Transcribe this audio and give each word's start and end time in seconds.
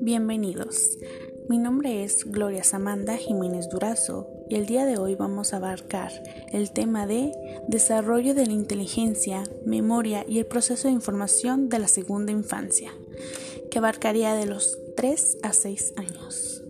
Bienvenidos. 0.00 0.98
Mi 1.48 1.58
nombre 1.58 2.04
es 2.04 2.24
Gloria 2.24 2.62
Samanda 2.62 3.16
Jiménez 3.16 3.68
Durazo 3.68 4.28
y 4.48 4.54
el 4.54 4.66
día 4.66 4.86
de 4.86 4.98
hoy 4.98 5.16
vamos 5.16 5.52
a 5.52 5.56
abarcar 5.56 6.12
el 6.52 6.70
tema 6.72 7.06
de 7.06 7.32
desarrollo 7.66 8.34
de 8.34 8.46
la 8.46 8.52
inteligencia, 8.52 9.42
memoria 9.66 10.24
y 10.28 10.38
el 10.38 10.46
proceso 10.46 10.88
de 10.88 10.94
información 10.94 11.68
de 11.68 11.80
la 11.80 11.88
segunda 11.88 12.30
infancia, 12.30 12.92
que 13.70 13.78
abarcaría 13.78 14.34
de 14.34 14.46
los 14.46 14.78
3 14.96 15.38
a 15.42 15.52
6 15.52 15.94
años. 15.96 16.61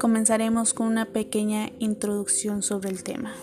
Comenzaremos 0.00 0.72
con 0.72 0.86
una 0.86 1.12
pequeña 1.12 1.72
introducción 1.78 2.62
sobre 2.62 2.88
el 2.88 3.02
tema. 3.02 3.34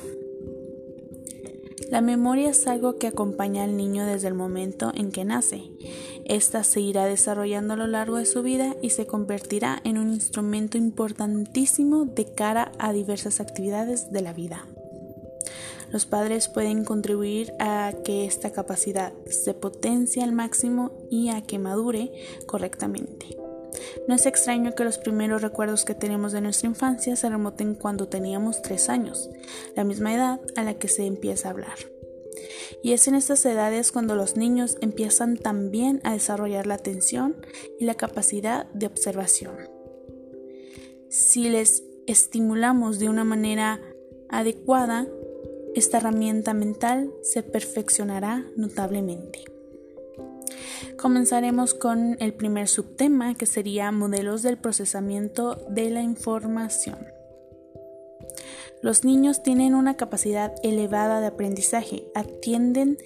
La 1.91 2.01
memoria 2.01 2.49
es 2.49 2.65
algo 2.65 2.97
que 2.97 3.05
acompaña 3.05 3.63
al 3.63 3.77
niño 3.77 4.07
desde 4.07 4.27
el 4.27 4.33
momento 4.33 4.91
en 4.95 5.11
que 5.11 5.23
nace. 5.23 5.69
Esta 6.25 6.63
se 6.63 6.81
irá 6.81 7.05
desarrollando 7.05 7.75
a 7.75 7.77
lo 7.77 7.85
largo 7.85 8.17
de 8.17 8.25
su 8.25 8.41
vida 8.41 8.75
y 8.81 8.89
se 8.89 9.05
convertirá 9.05 9.79
en 9.83 9.99
un 9.99 10.11
instrumento 10.11 10.79
importantísimo 10.79 12.05
de 12.05 12.25
cara 12.25 12.71
a 12.79 12.91
diversas 12.91 13.39
actividades 13.39 14.11
de 14.11 14.21
la 14.23 14.33
vida. 14.33 14.65
Los 15.91 16.07
padres 16.07 16.47
pueden 16.47 16.85
contribuir 16.85 17.53
a 17.59 17.93
que 18.03 18.25
esta 18.25 18.51
capacidad 18.51 19.13
se 19.29 19.53
potencie 19.53 20.23
al 20.23 20.31
máximo 20.31 20.91
y 21.11 21.29
a 21.29 21.43
que 21.43 21.59
madure 21.59 22.11
correctamente. 22.47 23.46
No 24.07 24.15
es 24.15 24.25
extraño 24.25 24.75
que 24.75 24.83
los 24.83 24.97
primeros 24.97 25.41
recuerdos 25.41 25.85
que 25.85 25.95
tenemos 25.95 26.31
de 26.31 26.41
nuestra 26.41 26.69
infancia 26.69 27.15
se 27.15 27.29
remoten 27.29 27.75
cuando 27.75 28.07
teníamos 28.07 28.61
tres 28.61 28.89
años, 28.89 29.29
la 29.75 29.83
misma 29.83 30.13
edad 30.13 30.41
a 30.55 30.63
la 30.63 30.75
que 30.75 30.87
se 30.87 31.05
empieza 31.05 31.47
a 31.47 31.51
hablar. 31.51 31.77
Y 32.83 32.93
es 32.93 33.07
en 33.07 33.15
estas 33.15 33.45
edades 33.45 33.91
cuando 33.91 34.15
los 34.15 34.37
niños 34.37 34.77
empiezan 34.81 35.37
también 35.37 36.01
a 36.03 36.13
desarrollar 36.13 36.67
la 36.67 36.75
atención 36.75 37.35
y 37.79 37.85
la 37.85 37.95
capacidad 37.95 38.67
de 38.71 38.85
observación. 38.85 39.55
Si 41.09 41.49
les 41.49 41.83
estimulamos 42.05 42.99
de 42.99 43.09
una 43.09 43.23
manera 43.23 43.81
adecuada, 44.29 45.07
esta 45.75 45.97
herramienta 45.97 46.53
mental 46.53 47.13
se 47.21 47.43
perfeccionará 47.43 48.45
notablemente. 48.55 49.56
Comenzaremos 50.99 51.73
con 51.75 52.17
el 52.19 52.33
primer 52.33 52.67
subtema 52.67 53.35
que 53.35 53.45
sería 53.45 53.91
modelos 53.91 54.41
del 54.41 54.57
procesamiento 54.57 55.55
de 55.69 55.91
la 55.91 56.01
información. 56.01 56.97
Los 58.81 59.03
niños 59.03 59.43
tienen 59.43 59.75
una 59.75 59.95
capacidad 59.95 60.53
elevada 60.63 61.21
de 61.21 61.27
aprendizaje, 61.27 62.07
atienden 62.15 62.97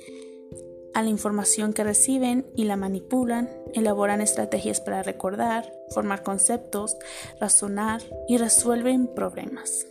a 0.94 1.04
la 1.04 1.10
información 1.10 1.74
que 1.74 1.84
reciben 1.84 2.46
y 2.56 2.64
la 2.66 2.78
manipulan, 2.78 3.50
elaboran 3.74 4.22
estrategias 4.22 4.82
para 4.82 5.04
recordar, 5.04 5.72
formar 5.90 6.24
conceptos, 6.24 6.98
razonar 7.40 8.02
y 8.28 8.38
resuelven 8.38 9.08
problemas. 9.08 9.86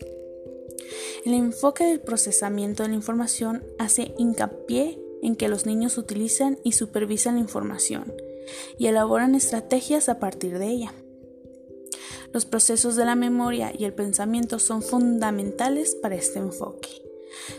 El 1.25 1.35
enfoque 1.35 1.85
del 1.85 2.01
procesamiento 2.01 2.83
de 2.83 2.91
la 2.91 2.95
información 2.95 3.63
hace 3.79 4.15
hincapié 4.17 4.99
en 5.23 5.37
que 5.37 5.49
los 5.49 5.67
niños 5.67 5.99
utilizan 5.99 6.59
y 6.65 6.73
supervisan 6.73 7.35
la 7.35 7.41
información 7.41 8.13
y 8.79 8.87
elaboran 8.87 9.35
estrategias 9.35 10.09
a 10.09 10.19
partir 10.19 10.59
de 10.59 10.69
ella. 10.69 10.93
Los 12.33 12.47
procesos 12.47 12.97
de 12.97 13.05
la 13.05 13.17
memoria 13.17 13.73
y 13.77 13.85
el 13.85 13.93
pensamiento 13.93 14.59
son 14.59 14.83
fundamentales 14.83 15.97
para 15.97 16.15
este 16.15 16.39
enfoque. 16.39 16.89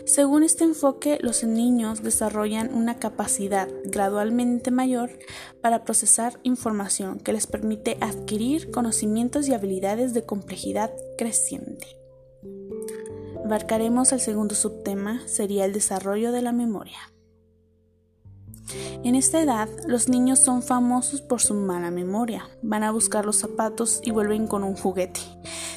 Según 0.04 0.42
este 0.42 0.64
enfoque, 0.64 1.18
los 1.22 1.44
niños 1.44 2.02
desarrollan 2.02 2.74
una 2.74 2.98
capacidad 2.98 3.68
gradualmente 3.84 4.70
mayor 4.70 5.10
para 5.60 5.84
procesar 5.84 6.38
información 6.42 7.18
que 7.18 7.32
les 7.32 7.46
permite 7.46 7.96
adquirir 8.00 8.70
conocimientos 8.70 9.48
y 9.48 9.54
habilidades 9.54 10.14
de 10.14 10.24
complejidad 10.24 10.92
creciente. 11.16 11.86
Abarcaremos 13.44 14.12
el 14.12 14.20
segundo 14.20 14.54
subtema, 14.54 15.26
sería 15.26 15.64
el 15.64 15.72
desarrollo 15.72 16.32
de 16.32 16.42
la 16.42 16.52
memoria. 16.52 17.11
En 19.04 19.14
esta 19.14 19.40
edad, 19.40 19.68
los 19.86 20.08
niños 20.08 20.38
son 20.38 20.62
famosos 20.62 21.20
por 21.20 21.40
su 21.40 21.54
mala 21.54 21.90
memoria. 21.90 22.48
Van 22.62 22.82
a 22.82 22.92
buscar 22.92 23.26
los 23.26 23.36
zapatos 23.36 24.00
y 24.04 24.10
vuelven 24.10 24.46
con 24.46 24.62
un 24.62 24.76
juguete. 24.76 25.20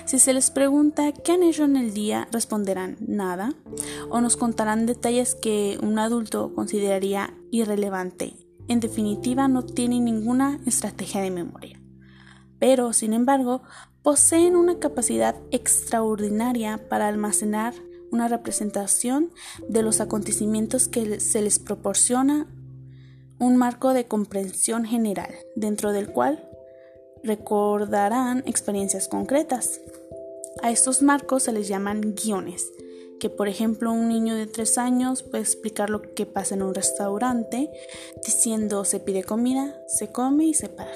Si 0.06 0.20
se 0.20 0.34
les 0.34 0.52
pregunta 0.52 1.12
qué 1.12 1.32
han 1.32 1.44
hecho 1.44 1.64
en 1.64 1.76
el 1.76 1.94
día, 1.94 2.28
responderán 2.32 2.98
nada 3.00 3.54
o 4.10 4.22
nos 4.22 4.38
contarán 4.38 4.86
detalles 4.86 5.36
que 5.36 5.80
un 5.82 5.98
adulto 5.98 6.54
consideraría 6.54 7.34
irrelevante. 7.52 8.36
En 8.68 8.80
definitiva, 8.80 9.48
no 9.48 9.64
tienen 9.64 10.06
ninguna 10.06 10.60
estrategia 10.66 11.22
de 11.22 11.32
memoria. 11.32 11.82
Pero, 12.60 12.94
sin 12.94 13.14
embargo, 13.14 13.64
poseen 14.02 14.56
una 14.56 14.80
capacidad 14.80 15.36
extraordinaria 15.52 16.88
para 16.90 17.08
almacenar 17.08 17.74
una 18.12 18.28
representación 18.28 19.32
de 19.68 19.82
los 19.82 20.00
acontecimientos 20.00 20.88
que 20.88 21.20
se 21.20 21.42
les 21.42 21.60
proporciona 21.60 22.48
un 23.40 23.58
marco 23.58 23.94
de 23.94 24.06
comprensión 24.06 24.86
general, 24.86 25.34
dentro 25.56 25.92
del 25.92 26.12
cual 26.12 26.50
recordarán 27.24 28.44
experiencias 28.46 29.08
concretas. 29.08 29.82
A 30.62 30.72
estos 30.72 31.02
marcos 31.02 31.44
se 31.44 31.52
les 31.52 31.68
llaman 31.68 32.16
guiones, 32.16 32.72
que 33.20 33.30
por 33.30 33.48
ejemplo 33.48 33.92
un 33.92 34.08
niño 34.08 34.36
de 34.36 34.48
3 34.48 34.78
años 34.78 35.24
puede 35.24 35.44
explicar 35.44 35.90
lo 35.90 36.02
que 36.02 36.26
pasa 36.26 36.56
en 36.56 36.62
un 36.62 36.74
restaurante 36.74 37.72
diciendo 38.26 38.86
se 38.86 39.00
pide 39.00 39.24
comida, 39.24 39.76
se 39.88 40.12
come 40.12 40.46
y 40.46 40.54
se 40.54 40.70
paga. 40.70 40.92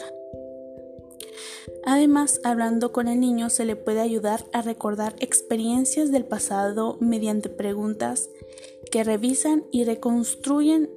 Además, 1.85 2.41
hablando 2.43 2.91
con 2.91 3.07
el 3.07 3.19
niño 3.19 3.49
se 3.49 3.65
le 3.65 3.75
puede 3.75 4.01
ayudar 4.01 4.45
a 4.53 4.61
recordar 4.61 5.15
experiencias 5.19 6.11
del 6.11 6.25
pasado 6.25 6.97
mediante 6.99 7.49
preguntas 7.49 8.29
que 8.91 9.03
revisan 9.03 9.65
y 9.71 9.83
reconstruyen 9.83 10.89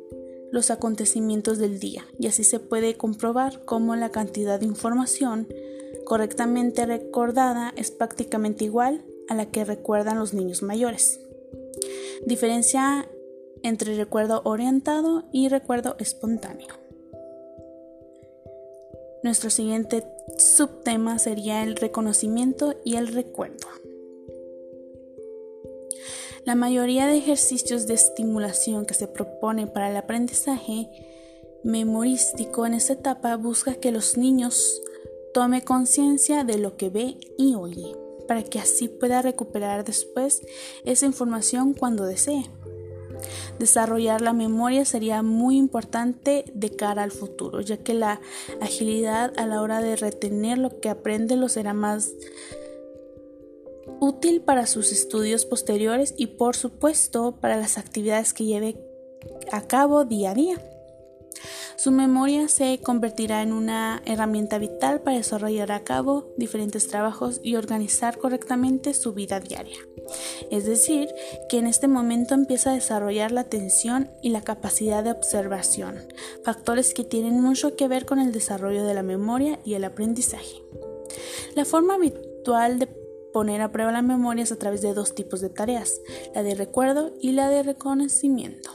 los 0.52 0.70
acontecimientos 0.70 1.58
del 1.58 1.80
día 1.80 2.06
y 2.18 2.28
así 2.28 2.44
se 2.44 2.60
puede 2.60 2.96
comprobar 2.96 3.64
cómo 3.64 3.96
la 3.96 4.10
cantidad 4.10 4.60
de 4.60 4.66
información 4.66 5.48
correctamente 6.04 6.86
recordada 6.86 7.72
es 7.76 7.90
prácticamente 7.90 8.64
igual 8.64 9.02
a 9.28 9.34
la 9.34 9.46
que 9.46 9.64
recuerdan 9.64 10.18
los 10.18 10.34
niños 10.34 10.62
mayores. 10.62 11.18
Diferencia 12.26 13.08
entre 13.62 13.96
recuerdo 13.96 14.42
orientado 14.44 15.24
y 15.32 15.48
recuerdo 15.48 15.96
espontáneo. 15.98 16.69
Nuestro 19.22 19.50
siguiente 19.50 20.04
subtema 20.36 21.19
sería 21.19 21.62
el 21.62 21.76
reconocimiento 21.76 22.74
y 22.84 22.96
el 22.96 23.08
recuerdo. 23.08 23.69
La 26.44 26.56
mayoría 26.56 27.06
de 27.06 27.16
ejercicios 27.16 27.86
de 27.86 27.94
estimulación 27.94 28.84
que 28.84 28.94
se 28.94 29.06
propone 29.06 29.69
para 29.69 29.91
el 29.91 29.97
aprendizaje 29.97 30.88
memorístico 31.62 32.66
en 32.66 32.75
esta 32.75 32.94
etapa 32.94 33.36
busca 33.36 33.76
que 33.76 33.92
los 33.92 34.16
niños 34.16 34.82
tome 35.32 35.62
conciencia 35.62 36.42
de 36.42 36.58
lo 36.58 36.76
que 36.76 36.91
ve 36.91 37.16
y 37.38 37.54
oye, 37.54 37.97
para 38.26 38.42
que 38.42 38.58
así 38.58 38.88
pueda 38.88 39.22
recuperar 39.22 39.84
después 39.84 40.42
esa 40.84 41.06
información 41.06 41.75
cuando 41.75 42.06
desee. 42.06 42.50
Desarrollar 43.60 44.20
la 44.20 44.32
memoria 44.32 44.84
sería 44.84 45.22
muy 45.22 45.56
importante 45.56 46.44
de 46.54 46.70
cara 46.70 47.04
al 47.04 47.12
futuro, 47.12 47.60
ya 47.60 47.76
que 47.76 47.94
la 47.94 48.20
agilidad 48.60 49.32
a 49.36 49.47
la 49.47 49.62
hora 49.62 49.81
de 49.81 49.94
retener 49.94 50.58
lo 50.58 50.81
que 50.81 50.88
aprende 50.88 51.36
lo 51.36 51.48
será 51.48 51.72
más 51.72 52.10
útil 54.02 54.40
para 54.40 54.66
sus 54.66 54.90
estudios 54.90 55.46
posteriores 55.46 56.12
y 56.16 56.26
por 56.26 56.56
supuesto 56.56 57.37
para 57.40 57.56
las 57.56 57.78
actividades 57.78 58.32
que 58.32 58.44
lleve 58.44 58.76
a 59.52 59.62
cabo 59.69 60.04
día 60.04 60.32
a 60.32 60.34
día. 60.34 60.56
Su 61.76 61.93
memoria 61.93 62.49
se 62.49 62.81
convertirá 62.81 63.43
en 63.43 63.52
una 63.52 64.02
herramienta 64.04 64.58
vital 64.58 65.02
para 65.02 65.19
desarrollar 65.19 65.70
a 65.70 65.84
cabo 65.84 66.32
diferentes 66.37 66.88
trabajos 66.88 67.40
y 67.44 67.54
organizar 67.54 68.19
correctamente 68.19 68.93
su 68.93 69.14
vida 69.14 69.38
diaria. 69.38 69.78
Es 70.50 70.66
decir, 70.66 71.08
que 71.48 71.58
en 71.58 71.69
este 71.69 71.87
momento 71.87 72.34
empieza 72.34 72.72
a 72.72 72.75
desarrollar 72.75 73.31
la 73.31 73.43
atención 73.43 74.10
y 74.20 74.31
la 74.31 74.43
capacidad 74.43 75.05
de 75.05 75.12
observación, 75.12 76.08
factores 76.44 76.93
que 76.93 77.05
tienen 77.05 77.40
mucho 77.40 77.76
que 77.76 77.87
ver 77.87 78.05
con 78.05 78.19
el 78.19 78.32
desarrollo 78.32 78.84
de 78.84 78.94
la 78.94 79.05
memoria 79.05 79.60
y 79.64 79.75
el 79.75 79.84
aprendizaje. 79.84 80.60
La 81.55 81.64
forma 81.64 81.94
habitual 81.94 82.78
de 82.81 83.01
poner 83.32 83.61
a 83.61 83.73
prueba 83.73 83.93
la 83.93 84.02
memoria 84.02 84.44
a 84.44 84.56
través 84.56 84.82
de 84.82 84.94
dos 84.94 85.14
tipos 85.14 85.40
de 85.40 85.50
tareas, 85.50 86.00
la 86.34 86.43
de 86.43 86.55
recuerdo 86.55 87.14
y 87.20 87.32
la 87.32 87.49
de 87.49 87.62
reconocimiento. 87.62 88.70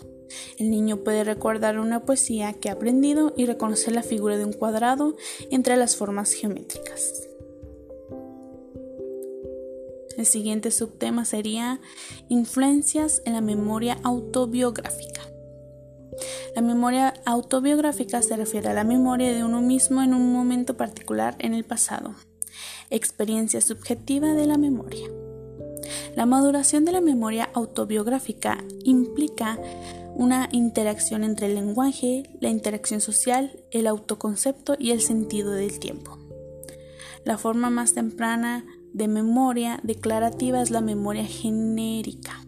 El 0.58 0.72
niño 0.72 0.98
puede 0.98 1.24
recordar 1.24 1.80
una 1.80 2.06
poesía 2.06 2.54
que 2.54 2.70
ha 2.70 2.74
aprendido 2.74 3.34
y 3.38 3.46
reconocer 3.46 3.94
la 3.94 4.04
figura 4.04 4.38
de 4.38 4.46
un 4.46 4.54
cuadrado 4.54 5.16
entre 5.52 5.78
las 5.78 5.96
formas 5.96 6.34
geométricas. 6.34 7.28
El 10.18 10.26
siguiente 10.26 10.72
subtema 10.72 11.26
sería 11.26 11.80
influencias 12.28 13.22
en 13.26 13.34
la 13.34 13.42
memoria 13.42 14.00
autobiográfica. 14.04 15.22
La 16.56 16.64
memoria 16.64 17.14
autobiográfica 17.26 18.24
se 18.24 18.36
refiere 18.36 18.70
a 18.70 18.74
la 18.74 18.84
memoria 18.84 19.32
de 19.32 19.44
uno 19.44 19.62
mismo 19.62 20.02
en 20.02 20.16
un 20.16 20.34
momento 20.34 20.76
particular 20.76 21.36
en 21.38 21.54
el 21.54 21.64
pasado. 21.64 22.16
Experiencia 22.90 23.62
subjetiva 23.62 24.34
de 24.34 24.46
la 24.46 24.58
memoria. 24.58 25.08
La 26.16 26.26
maduración 26.26 26.86
de 26.86 26.92
la 26.92 27.02
memoria 27.02 27.50
autobiográfica 27.54 28.64
implica 28.84 29.60
una 30.16 30.50
interacción 30.52 31.24
entre 31.24 31.48
el 31.48 31.56
lenguaje, 31.56 32.30
la 32.42 32.50
interacción 32.50 33.02
social, 33.02 33.60
el 33.72 33.88
autoconcepto 33.88 34.76
y 34.80 34.92
el 34.92 35.02
sentido 35.02 35.52
del 35.52 35.80
tiempo. 35.80 36.18
La 37.24 37.38
forma 37.38 37.70
más 37.70 37.94
temprana 37.94 38.66
de 38.94 39.08
memoria 39.08 39.80
declarativa 39.84 40.62
es 40.62 40.72
la 40.72 40.82
memoria 40.82 41.26
genérica 41.26 42.42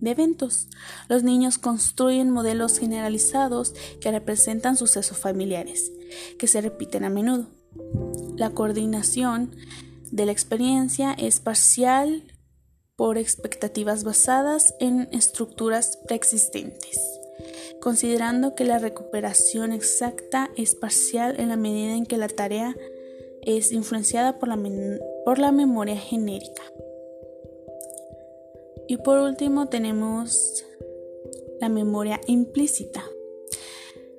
de 0.00 0.10
eventos. 0.10 0.68
Los 1.08 1.22
niños 1.22 1.58
construyen 1.58 2.30
modelos 2.30 2.78
generalizados 2.78 3.74
que 4.00 4.10
representan 4.10 4.76
sucesos 4.76 5.18
familiares, 5.18 5.92
que 6.38 6.46
se 6.46 6.60
repiten 6.60 7.04
a 7.04 7.10
menudo. 7.10 7.46
La 8.38 8.50
coordinación 8.50 9.50
de 10.12 10.24
la 10.24 10.30
experiencia 10.30 11.12
es 11.12 11.40
parcial 11.40 12.22
por 12.94 13.18
expectativas 13.18 14.04
basadas 14.04 14.76
en 14.78 15.08
estructuras 15.10 15.98
preexistentes, 16.06 17.00
considerando 17.80 18.54
que 18.54 18.62
la 18.62 18.78
recuperación 18.78 19.72
exacta 19.72 20.50
es 20.56 20.76
parcial 20.76 21.40
en 21.40 21.48
la 21.48 21.56
medida 21.56 21.96
en 21.96 22.06
que 22.06 22.16
la 22.16 22.28
tarea 22.28 22.76
es 23.42 23.72
influenciada 23.72 24.38
por 24.38 24.48
la, 24.48 24.56
por 25.24 25.40
la 25.40 25.50
memoria 25.50 25.96
genérica. 25.96 26.62
Y 28.86 28.98
por 28.98 29.18
último 29.18 29.66
tenemos 29.66 30.64
la 31.60 31.68
memoria 31.68 32.20
implícita. 32.28 33.04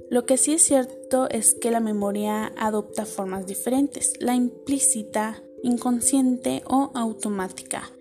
Lo 0.09 0.25
que 0.25 0.37
sí 0.37 0.53
es 0.53 0.63
cierto 0.63 1.29
es 1.29 1.53
que 1.53 1.71
la 1.71 1.79
memoria 1.79 2.51
adopta 2.57 3.05
formas 3.05 3.45
diferentes. 3.45 4.13
La 4.19 4.35
implícita 4.35 5.43
inconsciente 5.63 6.63
o 6.65 6.91
automática, 6.93 7.91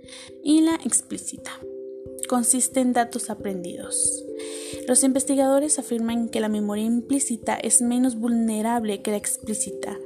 y 0.42 0.60
la 0.62 0.74
explícita. 0.76 1.50
Consiste 2.28 2.80
en 2.80 2.92
datos 2.92 3.30
aprendidos. 3.30 4.24
Los 4.86 5.02
investigadores 5.02 5.78
afirman 5.78 6.28
que 6.28 6.40
la 6.40 6.48
memoria 6.48 6.84
implícita 6.84 7.54
es 7.54 7.80
menos 7.80 8.16
vulnerable 8.16 9.02
que 9.02 9.10
la 9.10 9.16
explícita 9.16 9.98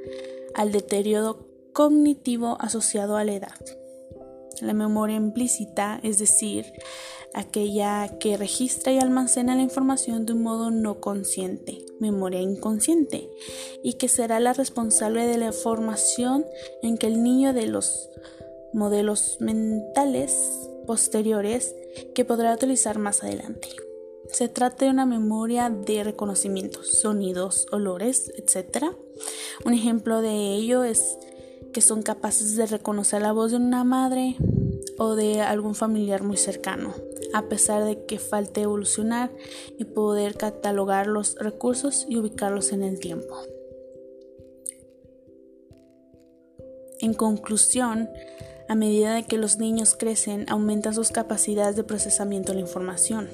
al 0.55 0.73
deterioro 0.73 1.49
cognitivo 1.73 2.57
asociado 2.61 3.17
a 3.17 3.25
la 3.25 3.35
edad. 3.35 3.82
La 4.63 4.75
memoria 4.75 5.17
implícita, 5.17 5.99
es 6.05 6.19
decir, 6.19 6.73
aquella 7.35 8.09
que 8.19 8.37
registra 8.37 8.93
y 8.93 8.99
almacena 8.99 9.57
la 9.57 9.63
información 9.63 10.25
de 10.25 10.35
un 10.35 10.43
modo 10.43 10.71
no 10.71 11.01
consciente, 11.01 11.85
memoria 11.99 12.41
inconsciente, 12.41 13.29
y 13.83 13.95
que 13.95 14.09
será 14.09 14.39
la 14.39 14.53
responsable 14.53 15.27
de 15.27 15.39
la 15.39 15.53
formación 15.53 16.47
en 16.83 16.97
que 16.97 17.09
el 17.09 17.23
niño 17.23 17.53
de 17.53 17.67
los 17.67 18.09
modelos 18.73 19.39
mentales 19.41 20.69
posteriores 20.87 21.75
que 22.15 22.25
podrá 22.25 22.55
utilizar 22.55 22.99
más 22.99 23.25
adelante. 23.25 23.69
Se 24.31 24.49
trata 24.49 24.85
de 24.85 24.91
una 24.91 25.05
memoria 25.05 25.69
de 25.71 26.05
reconocimientos, 26.05 27.01
sonidos, 27.01 27.67
olores, 27.71 28.33
etc. 28.37 28.87
Un 29.65 29.75
ejemplo 29.75 30.23
de 30.23 30.55
ello 30.55 30.85
es 30.85 31.19
que 31.73 31.81
son 31.81 32.03
capaces 32.03 32.57
de 32.57 32.67
reconocer 32.67 33.23
la 33.23 33.33
voz 33.33 33.51
de 33.51 33.57
una 33.57 33.85
madre 33.85 34.37
o 34.99 35.15
de 35.15 35.41
algún 35.41 35.75
familiar 35.75 36.23
muy 36.23 36.37
cercano, 36.37 36.95
a 37.33 37.49
pesar 37.49 37.85
de 37.85 38.05
que 38.05 38.19
falte 38.19 38.63
evolucionar 38.63 39.31
y 39.79 39.85
poder 39.85 40.37
catalogar 40.37 41.07
los 41.07 41.35
recursos 41.37 42.07
y 42.09 42.19
ubicarlos 42.19 42.73
en 42.73 42.83
el 42.83 43.01
tiempo. 43.01 43.37
En 47.01 47.15
conclusión, 47.15 48.09
a 48.69 48.75
medida 48.75 49.15
de 49.15 49.25
que 49.25 49.39
los 49.39 49.59
niños 49.59 49.97
crecen, 49.99 50.47
aumentan 50.49 50.95
sus 50.95 51.11
capacidades 51.11 51.75
de 51.75 51.85
procesamiento 51.85 52.53
de 52.53 52.57
la 52.57 52.67
información. 52.67 53.29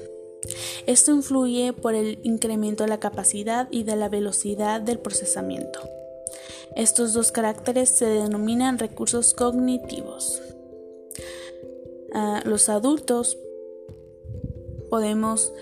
Esto 0.87 1.11
influye 1.11 1.73
por 1.73 1.93
el 1.93 2.19
incremento 2.23 2.83
de 2.83 2.89
la 2.89 2.99
capacidad 2.99 3.67
y 3.69 3.83
de 3.83 3.95
la 3.95 4.09
velocidad 4.09 4.81
del 4.81 4.99
procesamiento. 4.99 5.98
Estos 6.75 7.13
dos 7.13 7.31
caracteres 7.31 7.89
se 7.89 8.05
denominan 8.05 8.79
recursos 8.79 9.33
cognitivos. 9.33 10.41
los 12.45 12.69
adultos 12.69 13.37
podemos 14.89 15.53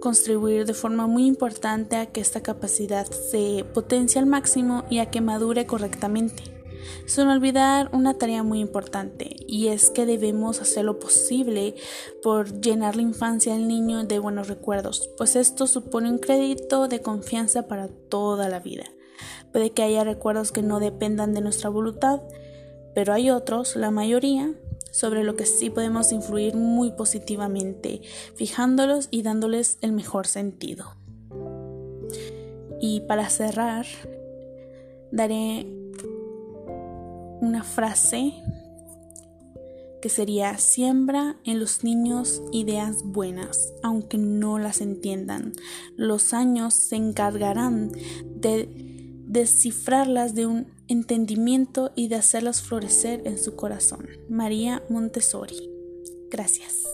contribuir 0.00 0.66
de 0.66 0.74
forma 0.74 1.06
muy 1.06 1.26
importante 1.26 1.96
a 1.96 2.06
que 2.06 2.20
esta 2.20 2.42
capacidad 2.42 3.06
se 3.06 3.64
potencie 3.72 4.20
al 4.20 4.26
máximo 4.26 4.84
y 4.90 4.98
a 4.98 5.10
que 5.10 5.20
madure 5.20 5.66
correctamente. 5.66 6.42
Sin 7.06 7.28
olvidar 7.28 7.88
una 7.92 8.14
tarea 8.18 8.42
muy 8.42 8.60
importante 8.60 9.36
y 9.46 9.68
es 9.68 9.90
que 9.90 10.04
debemos 10.04 10.60
hacer 10.60 10.84
lo 10.84 10.98
posible 10.98 11.74
por 12.22 12.60
llenar 12.60 12.96
la 12.96 13.02
infancia 13.02 13.54
del 13.54 13.68
niño 13.68 14.04
de 14.04 14.18
buenos 14.18 14.48
recuerdos, 14.48 15.08
pues 15.16 15.36
esto 15.36 15.66
supone 15.66 16.10
un 16.10 16.18
crédito 16.18 16.88
de 16.88 17.00
confianza 17.00 17.66
para 17.66 17.88
toda 17.88 18.48
la 18.48 18.60
vida. 18.60 18.84
Puede 19.52 19.70
que 19.70 19.82
haya 19.82 20.04
recuerdos 20.04 20.52
que 20.52 20.62
no 20.62 20.80
dependan 20.80 21.34
de 21.34 21.40
nuestra 21.40 21.70
voluntad, 21.70 22.20
pero 22.94 23.12
hay 23.12 23.30
otros, 23.30 23.76
la 23.76 23.90
mayoría, 23.90 24.54
sobre 24.90 25.24
lo 25.24 25.34
que 25.34 25.46
sí 25.46 25.70
podemos 25.70 26.12
influir 26.12 26.54
muy 26.54 26.92
positivamente, 26.92 28.00
fijándolos 28.36 29.08
y 29.10 29.22
dándoles 29.22 29.78
el 29.80 29.92
mejor 29.92 30.26
sentido. 30.26 30.94
Y 32.80 33.00
para 33.00 33.28
cerrar, 33.28 33.86
daré 35.10 35.66
una 37.40 37.64
frase 37.64 38.34
que 40.04 40.10
sería 40.10 40.58
siembra 40.58 41.36
en 41.44 41.60
los 41.60 41.82
niños 41.82 42.42
ideas 42.52 43.02
buenas, 43.02 43.72
aunque 43.82 44.18
no 44.18 44.58
las 44.58 44.82
entiendan. 44.82 45.54
Los 45.96 46.34
años 46.34 46.74
se 46.74 46.96
encargarán 46.96 47.90
de 48.26 48.83
descifrarlas 49.34 50.34
de 50.34 50.46
un 50.46 50.68
entendimiento 50.86 51.90
y 51.96 52.06
de 52.08 52.14
hacerlas 52.14 52.62
florecer 52.62 53.20
en 53.26 53.36
su 53.36 53.56
corazón. 53.56 54.06
María 54.30 54.82
Montessori. 54.88 55.70
Gracias. 56.30 56.84